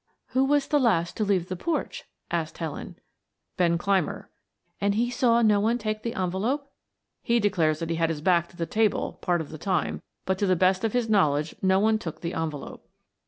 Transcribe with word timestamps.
"Who 0.29 0.43
was 0.45 0.67
the 0.67 0.79
last 0.79 1.15
to 1.17 1.23
leave 1.23 1.47
the 1.47 1.55
porch?" 1.55 2.05
asked 2.31 2.57
Helen. 2.57 2.95
"Ben 3.55 3.77
Clymer." 3.77 4.31
"And 4.79 4.95
he 4.95 5.11
saw 5.11 5.43
no 5.43 5.59
one 5.59 5.77
take 5.77 6.01
the 6.01 6.15
envelope?" 6.15 6.71
"He 7.21 7.39
declares 7.39 7.77
that 7.77 7.91
he 7.91 7.97
had 7.97 8.09
his 8.09 8.19
back 8.19 8.49
to 8.49 8.57
the 8.57 8.65
table, 8.65 9.19
part 9.21 9.41
of 9.41 9.49
the 9.49 9.59
time, 9.59 10.01
but 10.25 10.39
to 10.39 10.47
the 10.47 10.55
best 10.55 10.83
of 10.83 10.93
his 10.93 11.07
knowledge 11.07 11.53
no 11.61 11.79
one 11.79 11.99
took 11.99 12.21
the 12.21 12.33
envelope." 12.33 12.89